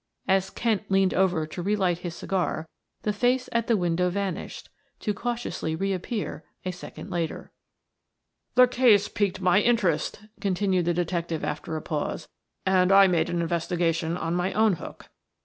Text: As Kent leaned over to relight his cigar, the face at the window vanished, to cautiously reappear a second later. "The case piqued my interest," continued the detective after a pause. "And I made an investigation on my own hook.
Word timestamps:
As 0.27 0.49
Kent 0.49 0.89
leaned 0.89 1.13
over 1.13 1.45
to 1.45 1.61
relight 1.61 1.99
his 1.99 2.15
cigar, 2.15 2.67
the 3.03 3.13
face 3.13 3.47
at 3.51 3.67
the 3.67 3.77
window 3.77 4.09
vanished, 4.09 4.69
to 5.01 5.13
cautiously 5.13 5.75
reappear 5.75 6.43
a 6.65 6.71
second 6.71 7.11
later. 7.11 7.51
"The 8.55 8.67
case 8.67 9.07
piqued 9.07 9.41
my 9.41 9.59
interest," 9.61 10.21
continued 10.39 10.85
the 10.85 10.95
detective 10.95 11.43
after 11.43 11.75
a 11.77 11.83
pause. 11.83 12.27
"And 12.65 12.91
I 12.91 13.05
made 13.05 13.29
an 13.29 13.43
investigation 13.43 14.17
on 14.17 14.33
my 14.33 14.53
own 14.53 14.73
hook. 14.77 15.09